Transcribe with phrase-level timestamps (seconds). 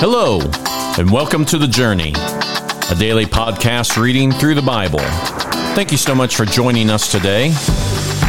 [0.00, 0.38] Hello,
[0.96, 5.00] and welcome to The Journey, a daily podcast reading through the Bible.
[5.74, 7.50] Thank you so much for joining us today.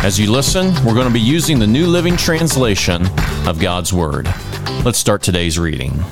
[0.02, 3.06] As you listen, we're going to be using the New Living Translation
[3.48, 4.26] of God's Word.
[4.84, 6.04] Let's start today's reading.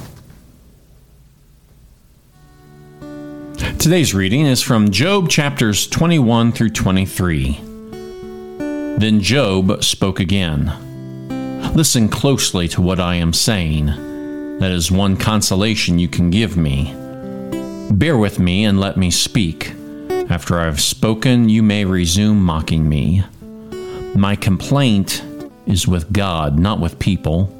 [3.80, 7.60] Today's reading is from Job chapters 21 through 23.
[9.00, 10.72] Then Job spoke again.
[11.74, 14.07] Listen closely to what I am saying.
[14.60, 16.94] That is one consolation you can give me.
[17.92, 19.74] Bear with me and let me speak.
[20.30, 23.24] After I have spoken, you may resume mocking me.
[24.16, 25.24] My complaint
[25.68, 27.54] is with God, not with people.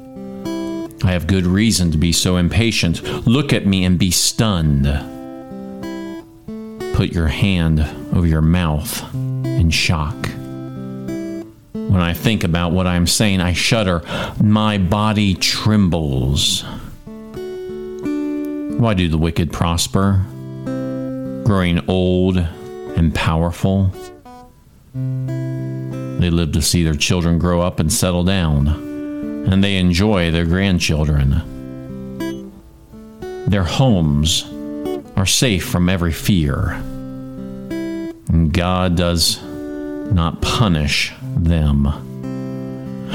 [1.04, 3.02] I have good reason to be so impatient.
[3.26, 4.86] Look at me and be stunned.
[6.94, 7.80] Put your hand
[8.12, 10.16] over your mouth in shock.
[11.72, 14.02] When I think about what I'm saying, I shudder.
[14.42, 16.64] My body trembles.
[18.78, 20.24] Why do the wicked prosper?
[21.44, 23.90] Growing old and powerful.
[24.94, 28.68] They live to see their children grow up and settle down,
[29.48, 31.42] and they enjoy their grandchildren.
[33.48, 34.44] Their homes
[35.16, 36.74] are safe from every fear,
[38.28, 41.88] and God does not punish them.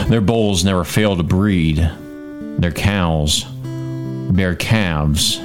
[0.10, 1.78] Their bulls never fail to breed,
[2.58, 3.46] their cows
[4.34, 5.40] bear calves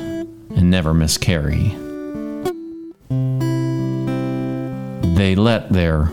[0.58, 1.74] and never miscarry.
[5.14, 6.10] They let their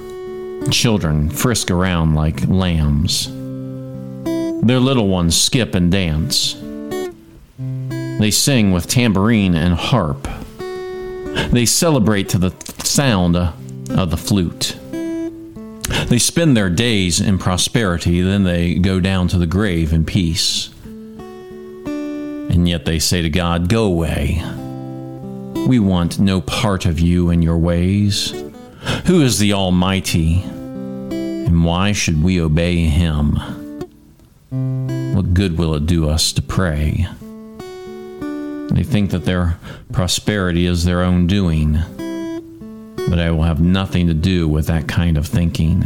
[0.69, 3.27] children frisk around like lambs.
[4.65, 6.53] Their little ones skip and dance.
[8.19, 10.27] They sing with tambourine and harp.
[11.51, 14.77] They celebrate to the sound of the flute.
[16.07, 20.69] They spend their days in prosperity, then they go down to the grave in peace.
[22.49, 24.41] And yet they say to God, Go away.
[25.67, 28.31] We want no part of you and your ways.
[29.05, 30.43] Who is the Almighty?
[30.43, 33.35] And why should we obey him?
[35.15, 37.07] What good will it do us to pray?
[38.69, 39.57] They think that their
[39.91, 41.73] prosperity is their own doing,
[43.09, 45.83] but I will have nothing to do with that kind of thinking.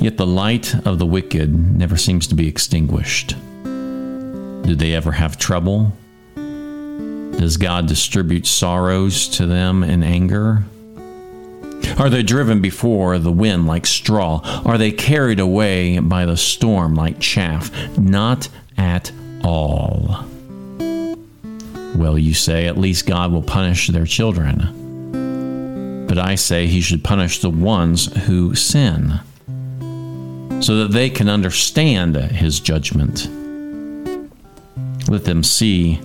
[0.00, 3.34] Yet the light of the wicked never seems to be extinguished.
[4.62, 5.96] Do they ever have trouble?
[6.36, 10.64] Does God distribute sorrows to them in anger?
[11.98, 14.40] Are they driven before the wind like straw?
[14.64, 17.70] Are they carried away by the storm like chaff?
[17.98, 19.10] Not at
[19.42, 20.24] all.
[21.94, 26.06] Well, you say, at least God will punish their children.
[26.06, 29.20] But I say he should punish the ones who sin,
[30.60, 33.28] so that they can understand his judgment.
[35.08, 36.00] Let them see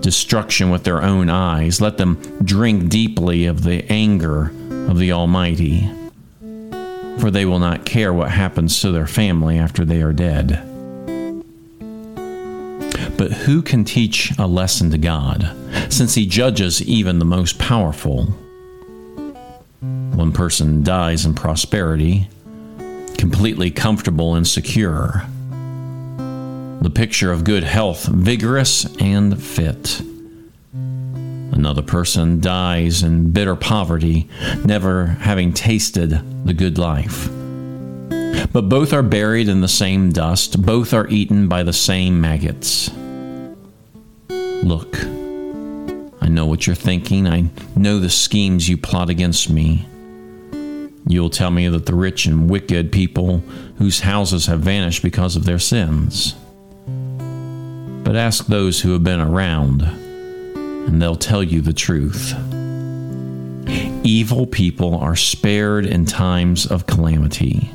[0.00, 1.80] destruction with their own eyes.
[1.80, 4.52] Let them drink deeply of the anger
[4.88, 5.90] of the Almighty.
[7.18, 10.62] For they will not care what happens to their family after they are dead.
[13.16, 15.50] But who can teach a lesson to God,
[15.88, 18.26] since He judges even the most powerful?
[19.80, 22.28] One person dies in prosperity,
[23.16, 25.24] completely comfortable and secure
[26.86, 30.00] the picture of good health, vigorous and fit.
[30.72, 34.28] Another person dies in bitter poverty,
[34.64, 36.10] never having tasted
[36.46, 37.26] the good life.
[38.52, 42.88] But both are buried in the same dust, both are eaten by the same maggots.
[44.28, 44.96] Look,
[46.20, 49.88] I know what you're thinking, I know the schemes you plot against me.
[51.08, 53.38] You'll tell me that the rich and wicked people
[53.78, 56.36] whose houses have vanished because of their sins
[58.06, 62.34] but ask those who have been around, and they'll tell you the truth.
[64.04, 67.68] Evil people are spared in times of calamity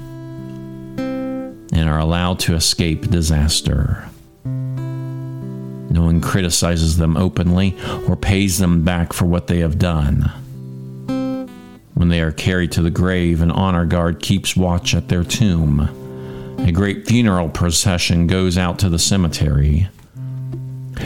[0.97, 4.07] and are allowed to escape disaster.
[4.45, 7.77] No one criticizes them openly
[8.07, 10.31] or pays them back for what they have done.
[11.93, 16.55] When they are carried to the grave, an honor guard keeps watch at their tomb.
[16.59, 19.89] A great funeral procession goes out to the cemetery.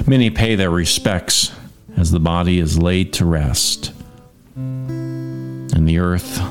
[0.08, 1.52] Many pay their respects
[1.98, 3.92] as the body is laid to rest,
[4.56, 6.42] and the earth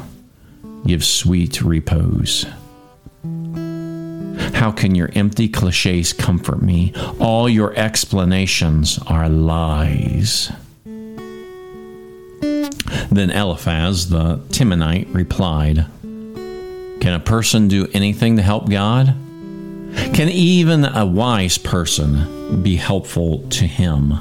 [0.87, 2.46] gives sweet repose.
[4.55, 6.93] How can your empty cliches comfort me?
[7.19, 10.50] All your explanations are lies.
[12.41, 19.14] Then Eliphaz the Temanite replied, Can a person do anything to help God?
[20.14, 24.12] Can even a wise person be helpful to him?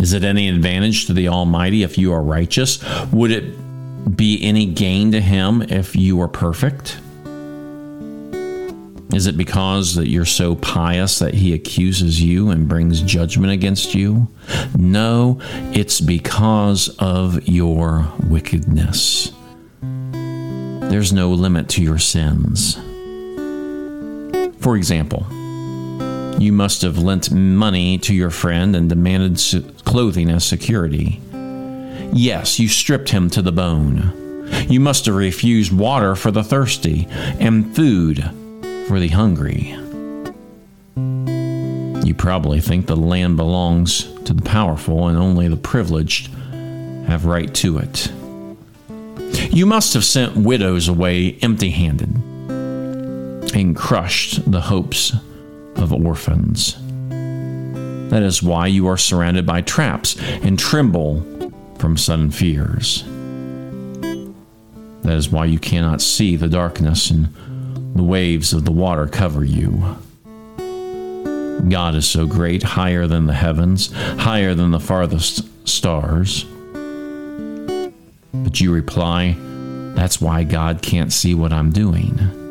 [0.00, 2.84] Is it any advantage to the Almighty if you are righteous?
[3.12, 6.98] Would it be any gain to him if you are perfect?
[9.14, 13.94] Is it because that you're so pious that he accuses you and brings judgment against
[13.94, 14.28] you?
[14.76, 15.40] No,
[15.72, 19.32] it's because of your wickedness.
[19.80, 22.78] There's no limit to your sins.
[24.60, 25.26] For example,
[26.38, 29.40] you must have lent money to your friend and demanded
[29.84, 31.20] clothing as security.
[32.12, 34.12] Yes, you stripped him to the bone.
[34.68, 38.22] You must have refused water for the thirsty and food
[38.86, 39.76] for the hungry.
[42.06, 46.28] You probably think the land belongs to the powerful and only the privileged
[47.06, 48.12] have right to it.
[49.52, 52.14] You must have sent widows away empty handed
[53.54, 55.12] and crushed the hopes
[55.76, 56.76] of orphans.
[58.10, 63.04] That is why you are surrounded by traps and tremble from sudden fears.
[65.02, 67.28] That is why you cannot see the darkness and
[67.94, 69.96] the waves of the water cover you.
[71.68, 76.44] God is so great, higher than the heavens, higher than the farthest stars.
[78.32, 79.36] But you reply,
[79.94, 82.45] That's why God can't see what I'm doing.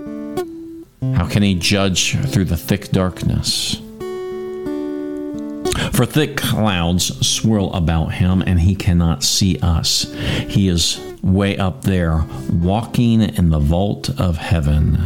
[1.25, 3.81] How can he judge through the thick darkness?
[5.91, 10.03] For thick clouds swirl about him, and he cannot see us.
[10.47, 14.99] He is way up there, walking in the vault of heaven.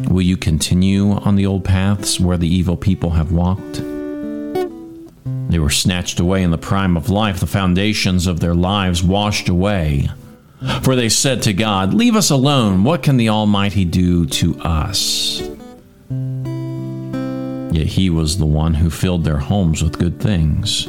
[0.00, 3.74] Will you continue on the old paths where the evil people have walked?
[5.50, 9.48] They were snatched away in the prime of life, the foundations of their lives washed
[9.48, 10.08] away.
[10.82, 12.84] For they said to God, Leave us alone.
[12.84, 15.40] What can the Almighty do to us?
[17.72, 20.88] Yet He was the one who filled their homes with good things.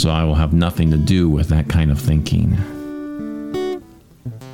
[0.00, 2.56] So I will have nothing to do with that kind of thinking.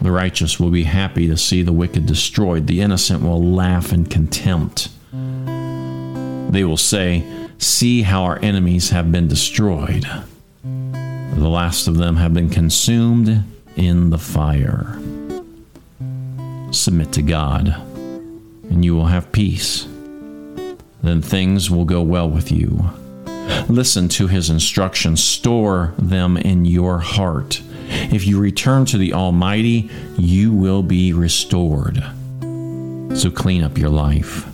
[0.03, 2.67] The righteous will be happy to see the wicked destroyed.
[2.67, 4.89] The innocent will laugh in contempt.
[5.13, 7.25] They will say,
[7.59, 10.05] See how our enemies have been destroyed.
[11.33, 13.45] The last of them have been consumed
[13.77, 14.99] in the fire.
[16.71, 19.87] Submit to God, and you will have peace.
[21.03, 22.91] Then things will go well with you.
[23.69, 27.61] Listen to his instructions, store them in your heart
[27.93, 32.03] if you return to the Almighty, you will be restored.
[33.15, 34.52] So clean up your life.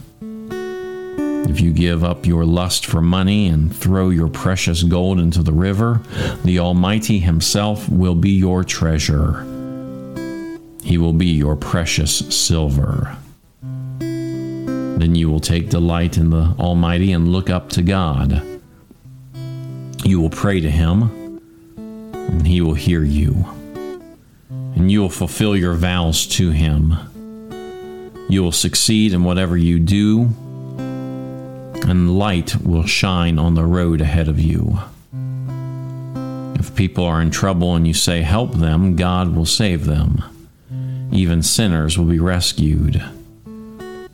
[1.46, 5.52] If you give up your lust for money and throw your precious gold into the
[5.52, 6.02] river,
[6.44, 9.44] the Almighty Himself will be your treasure.
[10.82, 13.16] He will be your precious silver.
[13.98, 18.42] Then you will take delight in the Almighty and look up to God.
[20.04, 21.18] You will pray to Him
[22.28, 23.46] and he will hear you.
[24.50, 26.94] And you will fulfill your vows to him.
[28.28, 30.30] You will succeed in whatever you do,
[31.88, 34.78] and light will shine on the road ahead of you.
[36.58, 40.22] If people are in trouble and you say, Help them, God will save them.
[41.10, 43.02] Even sinners will be rescued.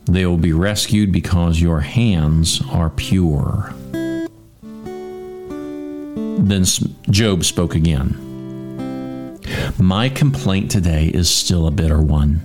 [0.04, 3.74] They will be rescued because your hands are pure.
[6.38, 6.64] Then
[7.10, 9.40] Job spoke again.
[9.78, 12.42] My complaint today is still a bitter one.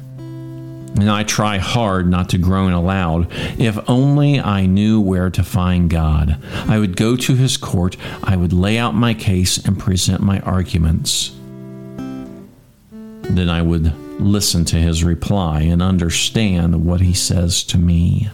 [0.96, 3.28] And I try hard not to groan aloud.
[3.58, 6.38] If only I knew where to find God.
[6.68, 10.40] I would go to his court, I would lay out my case and present my
[10.42, 11.32] arguments.
[13.30, 18.30] Then I would listen to his reply and understand what he says to me.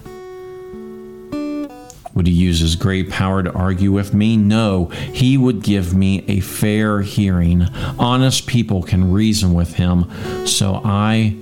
[2.15, 4.37] Would he use his great power to argue with me?
[4.37, 7.63] No, he would give me a fair hearing.
[7.99, 10.09] Honest people can reason with him,
[10.47, 11.35] so I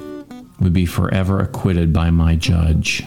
[0.64, 3.04] would be forever acquitted by my judge.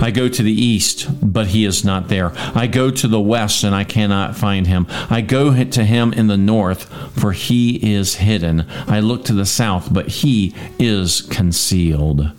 [0.00, 2.30] I go to the east, but he is not there.
[2.54, 4.86] I go to the west, and I cannot find him.
[5.10, 6.84] I go to him in the north,
[7.18, 8.66] for he is hidden.
[8.86, 12.30] I look to the south, but he is concealed.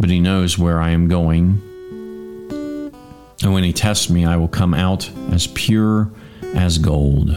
[0.00, 1.62] But he knows where I am going
[3.42, 6.10] and when he tests me, I will come out as pure
[6.54, 7.36] as gold.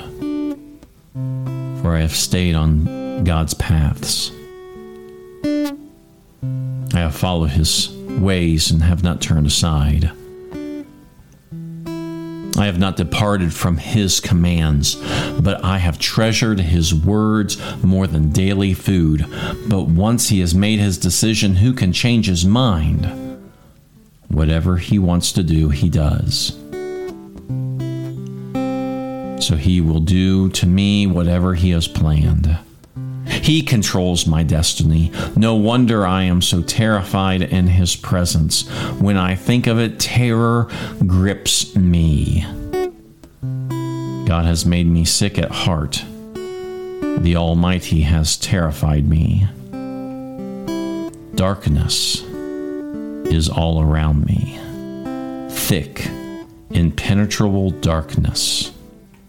[1.14, 4.32] For I have stayed on God's paths.
[7.02, 7.90] I have followed his
[8.20, 10.12] ways and have not turned aside.
[11.56, 14.98] I have not departed from his commands,
[15.42, 19.26] but I have treasured his words more than daily food.
[19.68, 23.42] But once he has made his decision, who can change his mind?
[24.28, 26.56] Whatever he wants to do, he does.
[29.44, 32.60] So he will do to me whatever he has planned.
[33.52, 35.12] He controls my destiny.
[35.36, 38.66] No wonder I am so terrified in His presence.
[38.92, 40.70] When I think of it, terror
[41.06, 42.46] grips me.
[44.26, 46.02] God has made me sick at heart.
[46.22, 49.46] The Almighty has terrified me.
[51.36, 54.58] Darkness is all around me.
[55.52, 56.08] Thick,
[56.70, 58.72] impenetrable darkness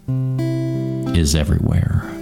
[0.07, 2.12] is everywhere.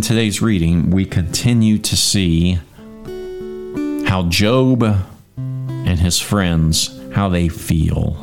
[0.00, 2.58] In today's reading, we continue to see
[4.06, 4.82] how Job
[5.36, 8.16] and his friends how they feel.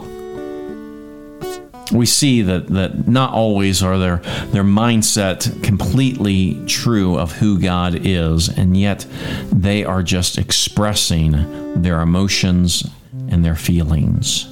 [1.91, 4.17] We see that, that not always are their
[4.48, 9.05] their mindset completely true of who God is, and yet
[9.51, 12.89] they are just expressing their emotions
[13.29, 14.51] and their feelings.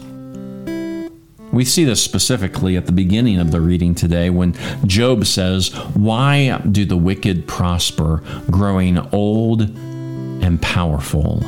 [1.55, 6.57] We see this specifically at the beginning of the reading today when Job says, Why
[6.59, 8.21] do the wicked prosper,
[8.51, 11.41] growing old and powerful?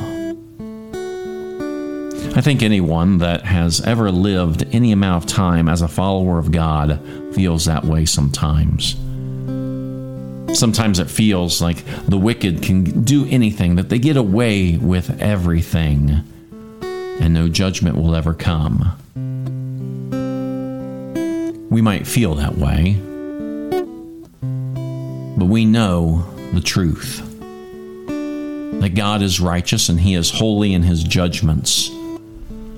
[2.34, 6.52] I think anyone that has ever lived any amount of time as a follower of
[6.52, 6.98] God
[7.34, 8.94] feels that way sometimes.
[10.58, 16.24] Sometimes it feels like the wicked can do anything, that they get away with everything,
[16.80, 18.96] and no judgment will ever come.
[21.78, 22.94] We might feel that way,
[25.36, 27.18] but we know the truth
[28.80, 31.88] that God is righteous and He is holy in His judgments.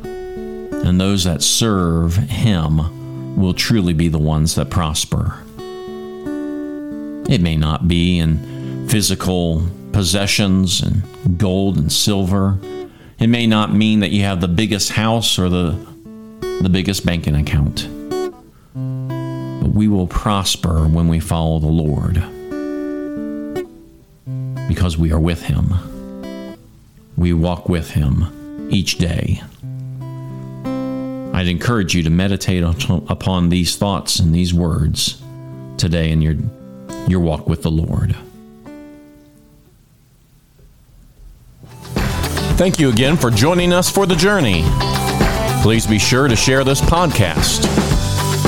[0.03, 5.39] And those that serve Him will truly be the ones that prosper.
[7.27, 12.59] It may not be in physical possessions and gold and silver.
[13.19, 15.87] It may not mean that you have the biggest house or the,
[16.61, 17.89] the biggest banking account
[19.81, 22.17] we will prosper when we follow the Lord
[24.69, 25.73] because we are with Him.
[27.17, 29.43] We walk with Him each day.
[31.33, 35.23] I'd encourage you to meditate upon these thoughts and these words
[35.79, 36.35] today in your,
[37.09, 38.15] your walk with the Lord.
[42.59, 44.63] Thank you again for joining us for the journey.
[45.63, 47.80] Please be sure to share this podcast